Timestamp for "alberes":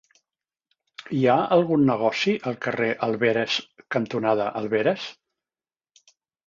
3.11-3.61, 4.63-5.09